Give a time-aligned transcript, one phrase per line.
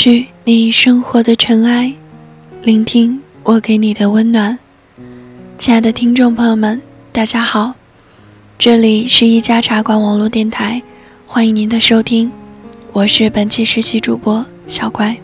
[0.00, 1.92] 去你生活的尘埃，
[2.62, 4.56] 聆听我给你的温暖。
[5.58, 6.80] 亲爱的听众朋友们，
[7.10, 7.74] 大家好，
[8.56, 10.80] 这里是一家茶馆网络电台，
[11.26, 12.30] 欢迎您的收听，
[12.92, 15.16] 我是本期实习主播小乖。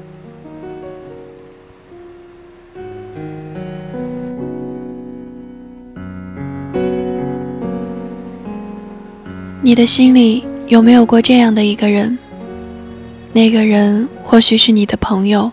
[9.62, 12.18] 你的心里有没有过这样的一个人？
[13.36, 15.50] 那个人或许是你的朋友，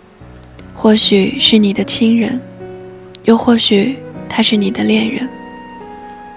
[0.71, 2.39] 或许是你的亲人，
[3.23, 3.97] 又或许
[4.29, 5.27] 他是你的恋人，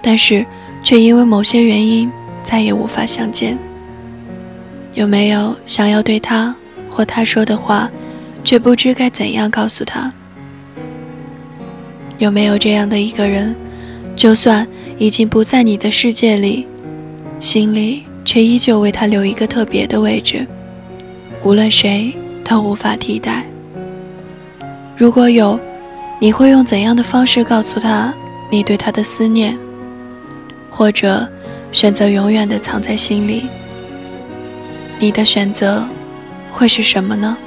[0.01, 0.43] 但是
[0.81, 2.11] 却因为某些原因
[2.43, 3.55] 再也无法相见。
[4.95, 6.55] 有没有想要对他
[6.89, 7.91] 或他说的话，
[8.43, 10.11] 却不知该怎样告诉他？
[12.17, 13.55] 有没有这样的一个人，
[14.15, 16.65] 就算已经不在你的世界里？
[17.39, 20.47] 心里却依旧为他留一个特别的位置，
[21.45, 22.11] 无论谁
[22.43, 23.45] 都无法替代。
[24.97, 25.59] 如果有，
[26.19, 28.11] 你会用怎样的方式告诉他
[28.49, 29.55] 你对他的思念？
[30.71, 31.27] 或者
[31.71, 33.43] 选择永远的藏在心里？
[34.97, 35.83] 你的选择
[36.51, 37.37] 会是什么呢？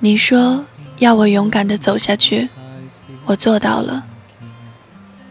[0.00, 0.64] 你说
[0.98, 2.48] 要我勇敢的走下去，
[3.24, 4.04] 我做到了。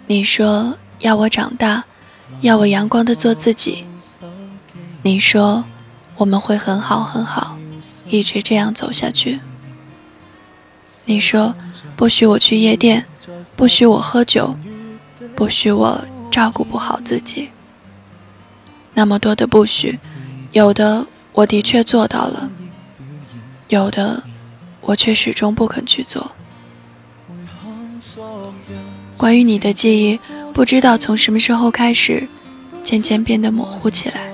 [0.07, 1.83] 你说要我长大，
[2.41, 3.85] 要我阳光的做自己。
[5.03, 5.63] 你说
[6.17, 7.57] 我们会很好很好，
[8.09, 9.39] 一直这样走下去。
[11.05, 11.55] 你说
[11.95, 13.05] 不许我去夜店，
[13.55, 14.53] 不许我喝酒，
[15.33, 17.49] 不许我照顾不好自己。
[18.93, 19.97] 那么多的不许，
[20.51, 22.49] 有的我的确做到了，
[23.69, 24.21] 有的。
[24.87, 26.31] 我却始终不肯去做。
[29.17, 30.17] 关于你的记忆，
[30.53, 32.25] 不知道从什么时候开始，
[32.85, 34.31] 渐渐变得模糊起来。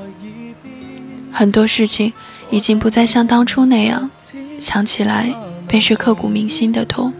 [1.32, 2.14] 很多事情
[2.52, 4.12] 已经不再像当初那样，
[4.60, 5.34] 想起来
[5.68, 7.12] 便是刻骨铭心的痛。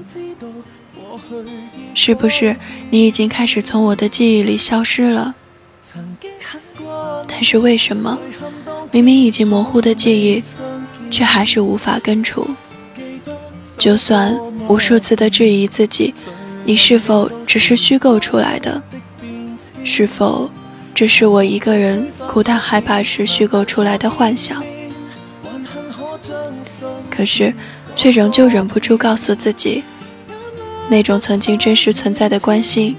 [1.96, 2.56] 是不是
[2.92, 5.34] 你已经开始从我的记忆里消失了？
[7.28, 8.20] 但是为什么，
[8.92, 10.44] 明明已经模糊的记忆，
[11.10, 12.48] 却还是无法根除？
[13.78, 16.14] 就算无数次的质疑自己，
[16.64, 18.82] 你是否只是虚构出来的？
[19.84, 20.50] 是否
[20.94, 24.64] 只是我一个人孤单害怕时虚构出来的幻想？
[27.10, 27.54] 可是，
[27.96, 29.84] 却仍旧忍不住告诉自己，
[30.90, 32.96] 那种曾经真实存在的关心、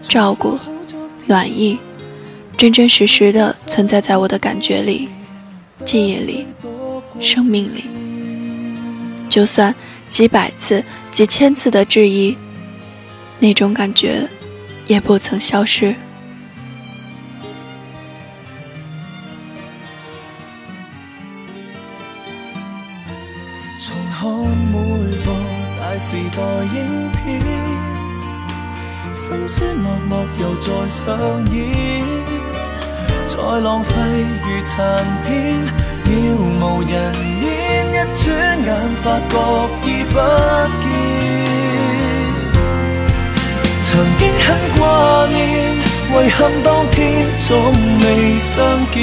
[0.00, 0.56] 照顾、
[1.26, 1.78] 暖意，
[2.56, 5.08] 真真实实的存在在我的感觉里、
[5.84, 6.46] 记忆里、
[7.20, 7.84] 生命里。
[9.28, 9.74] 就算。
[10.10, 12.36] 几百次、几千次的质疑，
[13.38, 14.28] 那种感觉
[14.86, 15.94] 也不曾消失。
[23.80, 24.28] 重看
[24.72, 24.76] 每
[25.24, 25.30] 部
[25.78, 26.42] 大时代
[26.74, 27.40] 影片，
[29.12, 31.16] 心酸默默又再上
[31.54, 31.58] 演，
[33.28, 33.92] 再浪费
[34.42, 35.56] 如残片，
[36.04, 36.08] 渺
[36.60, 36.92] 无人
[37.42, 37.46] 烟。
[37.90, 38.26] 一转
[38.64, 38.68] 眼
[39.02, 40.14] 发觉已不
[40.82, 40.86] 见，
[43.80, 43.88] 曾
[44.18, 44.46] 经很
[44.78, 45.38] 挂念，
[46.12, 47.48] 遗憾当天总
[48.00, 48.54] 未相
[48.92, 48.96] 见。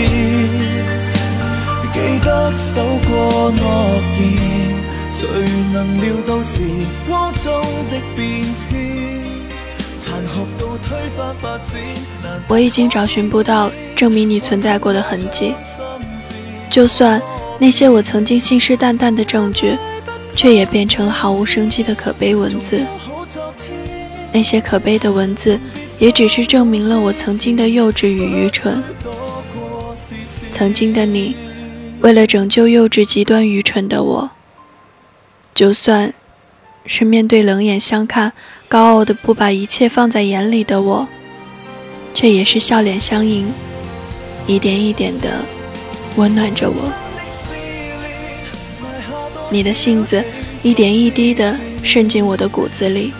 [1.91, 3.63] 记得守过诺
[4.19, 4.21] 言，
[5.11, 5.27] 谁
[5.73, 6.61] 能料到时
[7.07, 8.63] 光中的变迁，
[9.97, 11.73] 残酷到推翻发展。
[12.47, 15.55] 我已经找寻不到证明你存在过的痕迹，
[16.69, 17.19] 就算。
[17.57, 19.77] 那些我曾经信誓旦旦的证据，
[20.35, 22.85] 却也变成了毫无生机的可悲文字。
[24.31, 25.59] 那些可悲的文字，
[25.99, 28.83] 也只是证明了我曾经的幼稚与愚蠢。
[30.53, 31.35] 曾经的你，
[32.01, 34.29] 为了拯救幼稚、极端、愚蠢的我，
[35.53, 36.13] 就算
[36.85, 38.33] 是面对冷眼相看、
[38.67, 41.07] 高傲的不把一切放在眼里的我，
[42.13, 43.51] 却也是笑脸相迎，
[44.45, 45.29] 一点一点的
[46.17, 47.05] 温暖着我。
[49.50, 50.24] 你的性子
[50.63, 53.13] 一点一滴的渗进我的骨子里，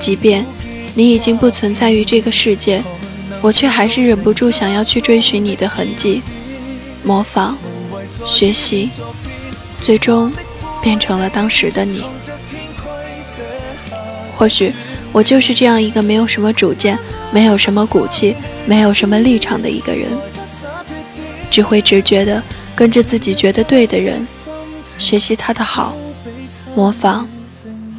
[0.00, 0.44] 即便
[0.94, 2.82] 你已经不存在于这个世界。
[3.42, 6.20] 我却还是忍不住想要去追寻你的痕迹，
[7.02, 7.56] 模仿、
[8.28, 8.90] 学习，
[9.82, 10.30] 最终
[10.82, 12.02] 变成了当时的你。
[14.36, 14.70] 或许
[15.10, 16.98] 我就是这样一个没有什么主见、
[17.32, 18.36] 没有什么骨气、
[18.66, 20.10] 没有什么立场的一个人，
[21.50, 22.42] 只会直觉的
[22.76, 24.26] 跟着自己觉得对的人，
[25.00, 25.96] 学习他的好，
[26.76, 27.26] 模仿，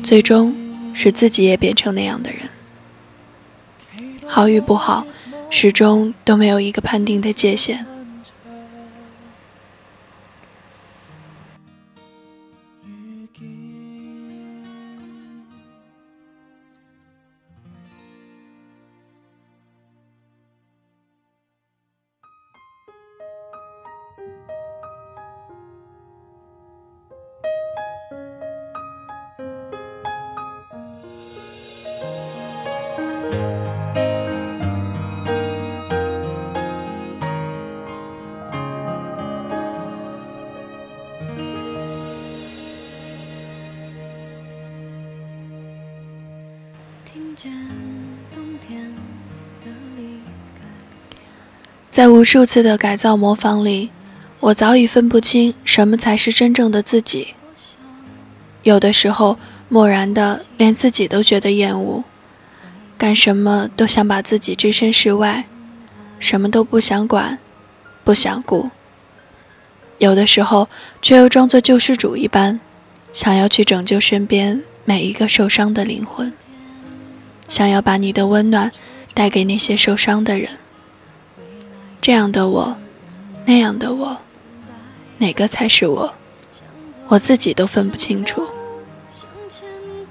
[0.01, 0.55] 最终
[0.93, 2.47] 使自己也变成那样的人。
[4.25, 5.05] 好与不好。
[5.53, 7.85] 始终都没有一个判定的界限。
[52.01, 53.91] 在无数次的改造模仿里，
[54.39, 57.35] 我早已分不清什么才是真正的自己。
[58.63, 59.37] 有的时候，
[59.69, 62.03] 漠然的连自己都觉得厌恶，
[62.97, 65.45] 干什么都想把自己置身事外，
[66.17, 67.37] 什么都不想管，
[68.03, 68.71] 不想顾。
[69.99, 70.67] 有的时候，
[71.03, 72.59] 却又装作救世主一般，
[73.13, 76.33] 想要去拯救身边每一个受伤的灵魂。
[77.47, 78.71] 想要把你的温暖
[79.13, 80.49] 带给那些受伤的人。
[82.01, 82.75] 这样的我，
[83.45, 84.17] 那样的我，
[85.19, 86.13] 哪个才是我？
[87.07, 88.47] 我自己都分不清楚。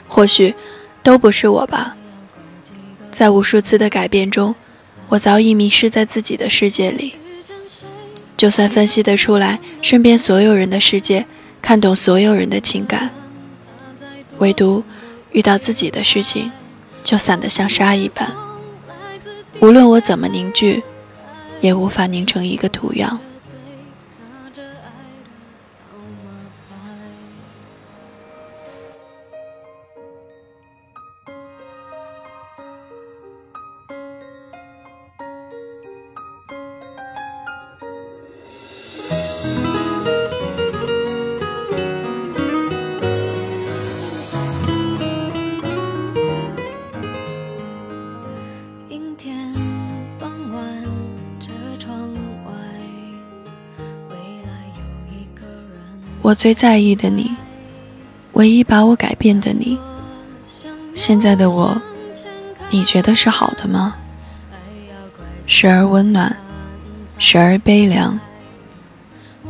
[0.07, 0.55] 或许
[1.03, 1.97] 都不是我吧。
[3.11, 4.55] 在无数次的改变中，
[5.09, 7.15] 我早已迷失在自己的世界里。
[8.37, 11.27] 就算分析得出来身边所有人的世界，
[11.61, 13.11] 看懂所有人的情感，
[14.39, 14.85] 唯独
[15.33, 16.53] 遇到自己的事情。
[17.03, 18.31] 就散得像沙一般，
[19.61, 20.83] 无论我怎么凝聚，
[21.61, 23.21] 也无法凝成一个图样。
[56.31, 57.35] 我最在意的你，
[58.35, 59.77] 唯一把我改变的你，
[60.95, 61.83] 现在的我，
[62.71, 63.97] 你觉得是好的吗？
[65.45, 66.37] 时而温暖，
[67.19, 68.21] 时而悲凉。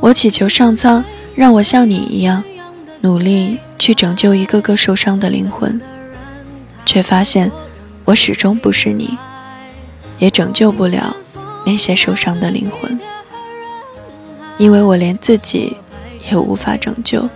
[0.01, 2.43] 我祈求上苍让我像你一样，
[3.03, 5.79] 努力去拯救一个个受伤的灵魂，
[6.87, 7.53] 却发现
[8.07, 9.19] 我始终不是你，
[10.19, 11.15] 也拯救不了
[11.67, 12.99] 那些受伤的灵魂，
[14.57, 15.77] 因为我连自己。
[16.31, 17.29] 也无法拯救。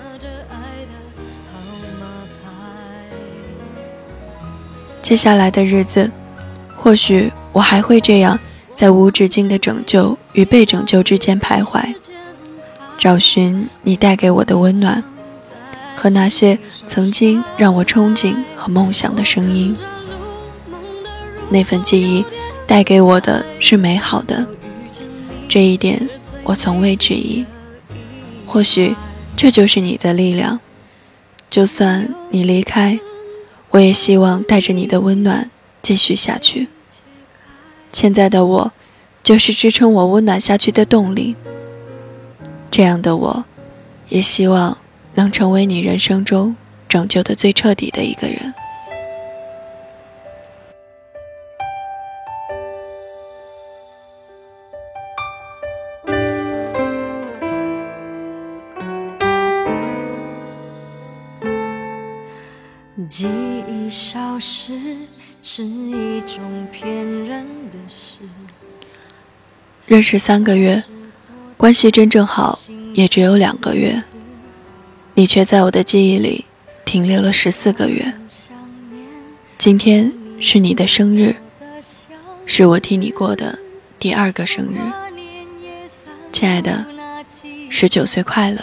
[5.03, 6.11] 接下来的日子，
[6.77, 8.39] 或许我还会这样，
[8.75, 11.95] 在无止境的拯救与被拯救之间徘徊，
[12.97, 15.05] 找寻你带给我的温暖，
[15.95, 16.59] 和那些
[16.89, 19.77] 曾经让我憧憬和梦想的声音。
[21.51, 22.25] 那份记忆
[22.67, 24.47] 带给我的是美好的，
[25.49, 26.09] 这一点
[26.43, 27.45] 我从未质疑。
[28.47, 28.95] 或许
[29.37, 30.61] 这就是你的力量。
[31.51, 32.99] 就算你离开，
[33.71, 35.51] 我也希望带着你的温暖
[35.83, 36.69] 继续下去。
[37.93, 38.73] 现在的我，
[39.23, 41.37] 就是支撑我温暖下去的动力。
[42.71, 43.45] 这样的我，
[44.09, 44.77] 也希望
[45.15, 46.57] 能成为你人生中
[46.89, 48.53] 拯救的最彻底的一个人。
[63.95, 64.97] 消失
[65.41, 68.19] 是一种骗人的事。
[69.87, 70.83] 认识三个月，
[71.57, 72.59] 关系真正好
[72.93, 74.03] 也只有两个月，
[75.15, 76.45] 你却在我的记忆里
[76.85, 78.13] 停留了十四个月。
[79.57, 81.37] 今天是你的生日，
[82.47, 83.61] 是我替你过的
[84.01, 84.81] 第二个生日，
[86.33, 86.85] 亲爱的，
[87.71, 88.61] 十九岁快乐！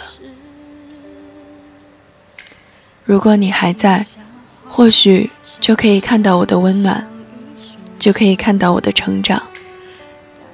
[3.06, 4.04] 如果你还在，
[4.74, 5.28] 或许
[5.60, 7.06] 就可以看到我的温暖，
[7.98, 9.42] 就可以看到我的成长。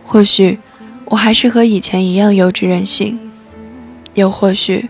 [0.04, 0.58] 或许
[1.04, 3.16] 我还是和以前一样幼稚任性，
[4.14, 4.88] 又或许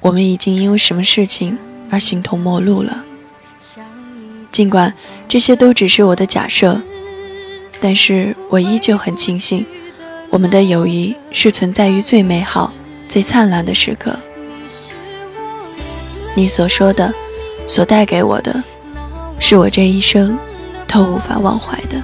[0.00, 1.56] 我们已经因为什么事情
[1.88, 3.04] 而形同陌路了。
[4.50, 4.92] 尽管
[5.28, 6.82] 这些都只是我的假设，
[7.80, 9.64] 但是我依旧很庆幸，
[10.30, 12.72] 我们的友谊是存在于最美好、
[13.08, 14.18] 最灿烂的时刻。
[16.34, 17.14] 你所说的，
[17.68, 18.64] 所带给我的，
[19.38, 20.36] 是我这一生
[20.88, 22.02] 都无法忘怀的。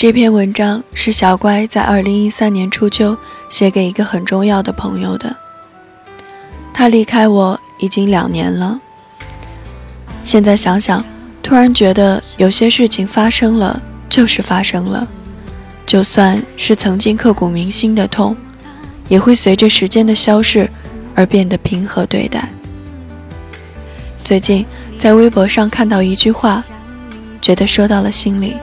[0.00, 3.14] 这篇文章是小乖在二零一三年初秋
[3.50, 5.36] 写给一个很重要的朋友的。
[6.72, 8.80] 他离开我已经两年了。
[10.24, 11.04] 现在想想，
[11.42, 13.78] 突然觉得有些事情发生了
[14.08, 15.06] 就是发生了，
[15.84, 18.34] 就算是曾经刻骨铭心的痛，
[19.06, 20.66] 也会随着时间的消逝
[21.14, 22.48] 而变得平和对待。
[24.24, 24.64] 最近
[24.98, 26.64] 在微博上看到一句话，
[27.42, 28.56] 觉得说到了心里，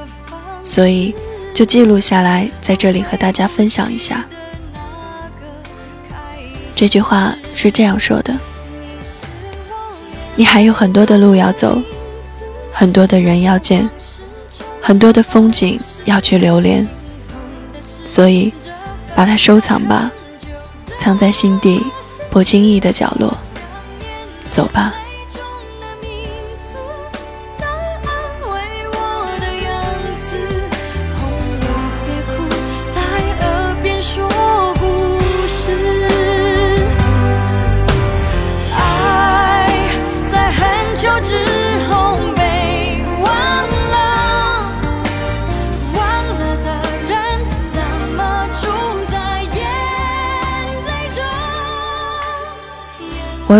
[0.64, 1.14] 所以。
[1.58, 4.24] 就记录下来，在这里和大家分享一下。
[6.76, 8.32] 这句话是这样说的
[10.38, 11.82] ：“你还有很多的路要走，
[12.72, 13.90] 很多的人要见，
[14.80, 16.88] 很多的风景要去留恋，
[18.06, 18.54] 所以
[19.16, 20.12] 把它收藏吧，
[21.00, 21.84] 藏在心底
[22.30, 23.36] 不经意的角落。
[24.52, 24.94] 走吧。”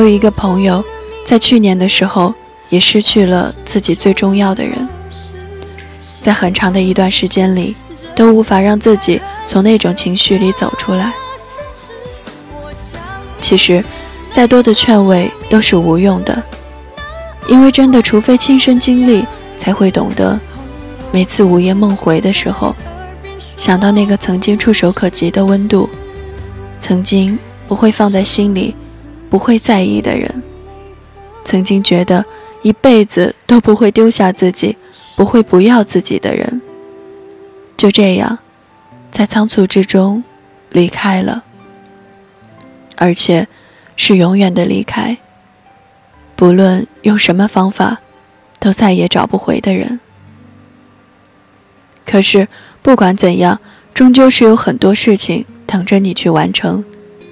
[0.08, 0.82] 有一个朋友，
[1.26, 2.34] 在去年的时候
[2.70, 4.88] 也失去了自己最重要的人，
[6.22, 7.76] 在很长的一段时间里，
[8.16, 11.12] 都无法让自己从那种情绪里走出来。
[13.42, 13.84] 其实，
[14.32, 16.42] 再多的劝慰都是无用的，
[17.50, 19.26] 因为真的，除非亲身经历，
[19.58, 20.40] 才会懂得。
[21.12, 22.74] 每次午夜梦回的时候，
[23.58, 25.90] 想到那个曾经触手可及的温度，
[26.80, 27.38] 曾经
[27.68, 28.74] 不会放在心里。
[29.30, 30.44] 不会在意的人，
[31.44, 32.24] 曾经觉得
[32.62, 34.78] 一辈子都不会丢下自己、
[35.16, 36.62] 不会不要自己的人，
[37.76, 38.40] 就这样，
[39.12, 40.24] 在仓促之中
[40.70, 41.44] 离开了，
[42.96, 43.48] 而且
[43.96, 45.18] 是永远的离开。
[46.36, 48.00] 不论用什么方法，
[48.60, 50.00] 都再也找不回的人。
[52.06, 52.48] 可是
[52.82, 53.60] 不管怎样，
[53.94, 56.86] 终究是有很多事情等着你去完成，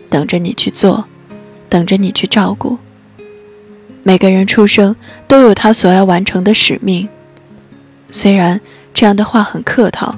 [0.10, 1.08] 等着你去做。
[1.76, 2.78] 等着你去照顾。
[4.02, 4.96] 每个人出生
[5.28, 7.10] 都有他所要完成的使命，
[8.12, 8.62] 虽然
[8.94, 10.18] 这样的话很客套，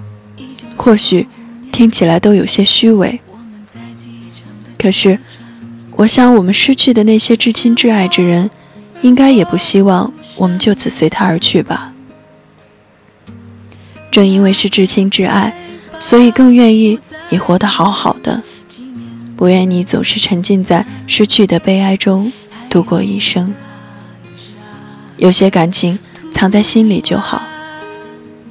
[0.75, 1.27] 或许
[1.71, 3.19] 听起来都有些虚伪。
[4.77, 5.17] 可是，
[5.95, 8.51] 我想我们失去的那些至亲至爱之人，
[9.01, 11.91] 应该也不希望我们就此随他而去吧。
[14.11, 15.55] 正因为是至亲至爱，
[15.99, 16.99] 所以更愿意
[17.29, 18.43] 你活得好好的。
[19.37, 22.33] 不愿你总是沉浸在失去的悲哀中
[22.69, 23.53] 度过一生。
[25.17, 25.97] 有些感情
[26.33, 27.43] 藏在心里就好，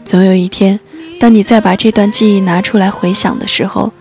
[0.04, 0.78] 总有一天，
[1.18, 3.92] 当你再把这段记忆拿出来回想的时候，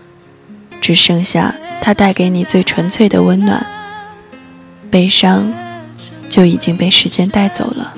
[0.80, 3.66] 只剩下它带给你最纯粹的温暖，
[4.88, 5.52] 悲伤
[6.30, 7.94] 就已经被时间带走了。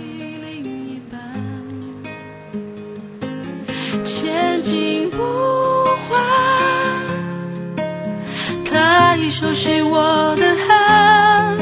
[9.31, 11.57] 熟悉我的汗，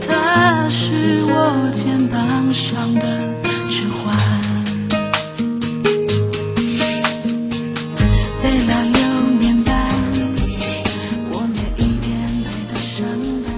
[0.00, 2.18] 他是我肩膀
[2.52, 3.02] 上的
[3.68, 4.16] 指环。
[8.42, 9.00] 背了六
[9.38, 9.76] 年半，
[11.30, 13.06] 我也一点点的伤
[13.44, 13.52] 感。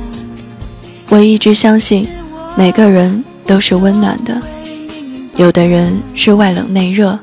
[1.08, 2.08] 我一直相信，
[2.56, 4.42] 每个人都是温暖的。
[5.36, 7.18] 有的人是外冷内热，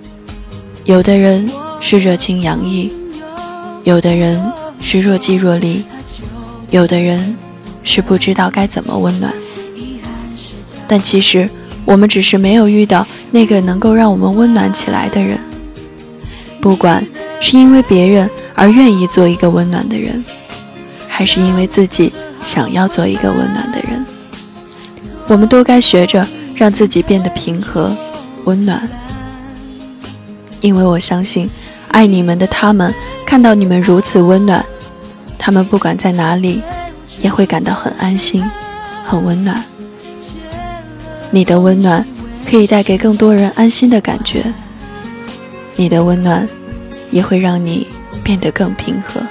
[0.86, 2.92] 有的人是热情洋溢，
[3.84, 4.42] 有的人
[4.82, 5.84] 是若即若离，
[6.70, 7.38] 有的人
[7.84, 9.34] 是不知道该怎么温暖。
[10.88, 11.50] 但其实，
[11.86, 15.40] 我们只是没有遇到那个能够让我们温暖起来的人。
[16.62, 17.06] 不管
[17.40, 20.24] 是因为别人而愿意做一个温暖的人，
[21.08, 22.12] 还是因为自己
[22.44, 24.06] 想要做一个温暖的人，
[25.28, 27.96] 我们都该学着让自己变得平和、
[28.46, 28.90] 温暖。
[30.60, 31.50] 因为我相信，
[31.90, 32.94] 爱你们的他们
[33.26, 34.66] 看到你们如此温暖，
[35.38, 36.62] 他们不管在哪里，
[37.22, 38.44] 也会感到很安心、
[39.06, 39.63] 很温暖。
[41.32, 42.06] 你的温暖
[42.50, 44.53] 可以带给更多人安心的感觉，
[45.75, 46.48] 你的温暖
[47.12, 47.88] 也会让你
[48.24, 49.22] 变得更平和。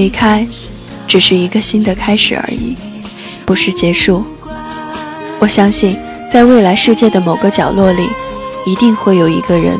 [0.00, 0.46] 离开，
[1.06, 2.74] 只是一个新的开始而已，
[3.44, 4.24] 不是结束。
[5.38, 5.94] 我相信，
[6.32, 8.08] 在未来世界的某个角落里，
[8.64, 9.78] 一定会有一个人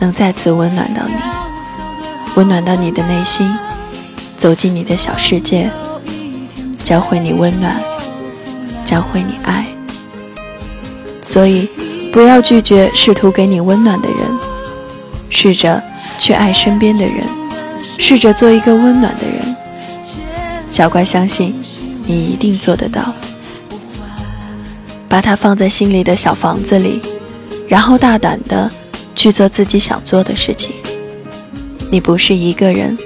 [0.00, 1.14] 能再次温暖到你，
[2.34, 3.48] 温暖到你的内心，
[4.36, 5.70] 走进你的小世界，
[6.82, 7.80] 教会你温暖，
[8.84, 9.64] 教会你爱。
[11.22, 11.68] 所以，
[12.12, 14.18] 不要拒绝试图给你温暖的人，
[15.28, 15.80] 试着
[16.18, 17.24] 去爱身边的人，
[17.98, 19.29] 试着做一个温暖的人。
[20.80, 21.54] 小乖，相信
[22.06, 23.12] 你一定做得到。
[25.10, 27.02] 把它放在心里的小房子里，
[27.68, 28.70] 然后大胆的
[29.14, 30.72] 去做自己想做的事情。
[31.90, 32.96] 你不是一个人，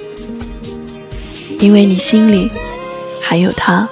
[1.59, 2.49] 因为你心里
[3.21, 3.89] 还有他。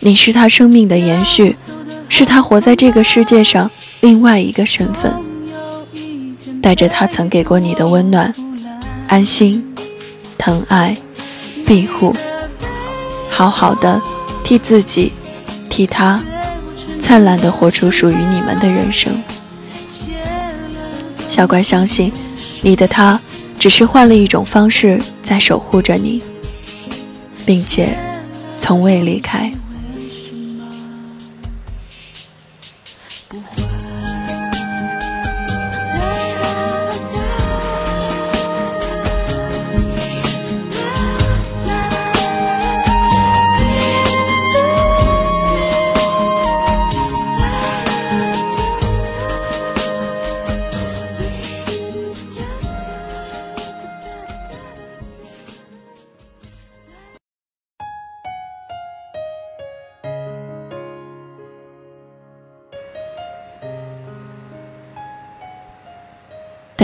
[0.00, 1.54] 你是他生命的延续，
[2.08, 5.14] 是他活在这个世界上另外一个身份，
[6.60, 8.34] 带着他曾给过你的温暖、
[9.06, 9.64] 安心、
[10.36, 10.96] 疼爱、
[11.64, 12.12] 庇护。
[13.38, 14.02] 好好的，
[14.42, 15.12] 替自己，
[15.70, 16.20] 替他，
[17.00, 19.22] 灿烂的活出属于你们的人生。
[21.28, 22.12] 小乖，相信
[22.62, 23.20] 你的他，
[23.56, 26.20] 只是换了一种方式在守护着你，
[27.46, 27.96] 并且
[28.58, 29.52] 从未离开。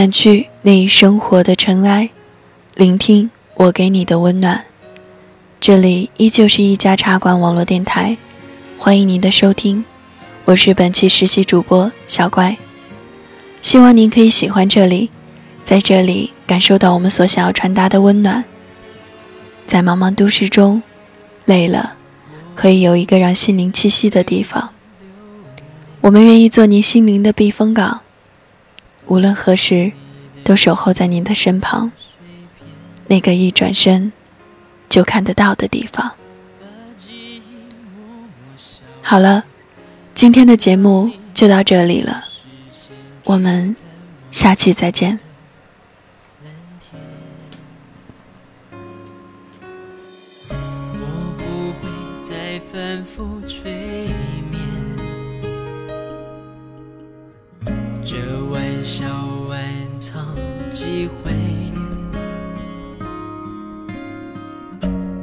[0.04, 2.10] 掸去你生活的尘埃，
[2.74, 4.62] 聆听我给你的温暖。
[5.58, 8.14] 这里依旧是一家茶馆网络电台，
[8.76, 9.82] 欢迎您的收听，
[10.44, 12.54] 我是本期实习主播小乖。
[13.62, 15.08] 希望您可以喜欢这里，
[15.64, 18.44] 在这里感受到我们所想要传达的温暖。
[19.66, 20.82] 在茫茫都市中，
[21.46, 21.94] 累了，
[22.54, 24.68] 可以有一个让心灵栖息的地方。
[26.02, 28.02] 我们愿意做您心灵的避风港。
[29.06, 29.92] 无论何时，
[30.42, 31.90] 都守候在您的身旁，
[33.06, 34.12] 那个一转身
[34.88, 36.12] 就看得到的地方。
[39.02, 39.44] 好了，
[40.14, 42.22] 今天的节目就到这里了，
[43.24, 43.76] 我们
[44.30, 45.18] 下期再见。
[58.84, 59.06] 笑
[59.50, 59.58] 暗
[59.98, 60.36] 藏
[60.70, 61.32] 几回，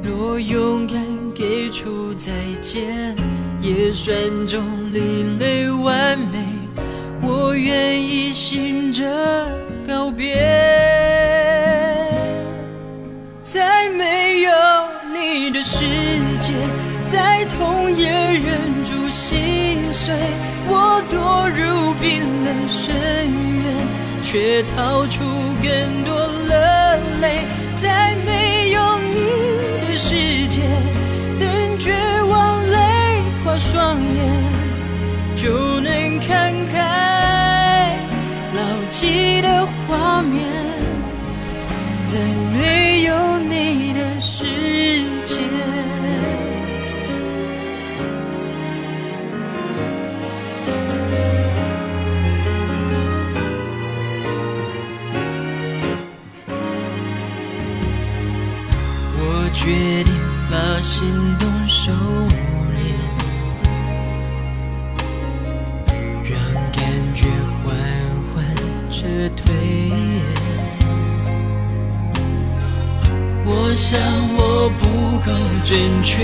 [0.02, 1.00] 若勇敢
[1.32, 3.14] 给出再见，
[3.60, 4.12] 也算
[4.48, 6.44] 种另类完美。
[7.22, 9.06] 我愿意醒着
[9.86, 10.34] 告别，
[13.44, 14.50] 在没有
[15.14, 15.62] 你的。
[15.62, 15.84] 世
[16.40, 16.52] 界，
[17.12, 20.12] 在痛也忍住心碎。
[20.68, 22.94] 我堕入冰冷深
[23.62, 23.62] 渊，
[24.22, 25.22] 却逃出
[25.62, 26.14] 更多
[26.48, 26.52] 的
[27.20, 27.24] 泪。
[27.76, 29.14] 在没有你
[29.86, 30.60] 的世界，
[31.38, 31.92] 等绝
[32.30, 32.78] 望泪
[33.44, 34.18] 花双眼，
[35.34, 37.96] 就能看开
[38.54, 40.40] 牢记的画面。
[42.04, 42.18] 在
[42.52, 42.91] 没
[75.72, 76.22] 够准确，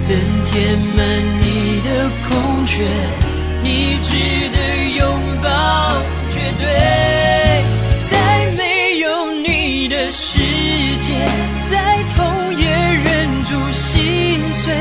[0.00, 1.04] 怎填满
[1.40, 2.82] 你的空缺？
[3.62, 4.14] 你值
[4.48, 4.56] 得
[4.96, 6.64] 拥抱，绝对。
[8.10, 10.38] 在没有你的世
[11.02, 11.12] 界，
[11.70, 12.24] 再痛
[12.58, 14.72] 也忍住心碎。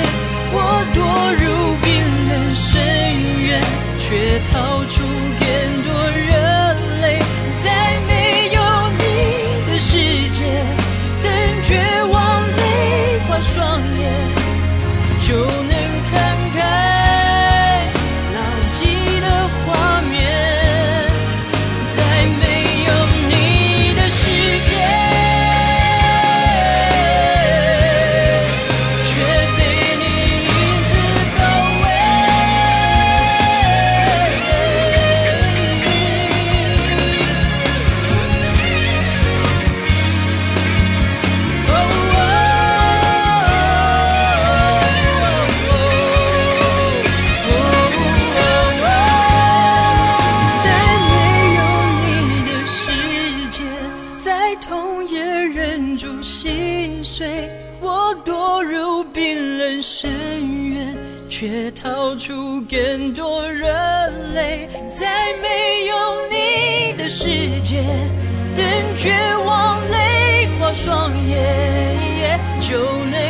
[0.54, 0.56] 我
[0.95, 0.97] 堕
[1.43, 1.91] 入冰
[2.30, 2.80] 冷深
[3.43, 3.62] 渊，
[3.99, 5.04] 却逃出
[72.71, 73.20] 就能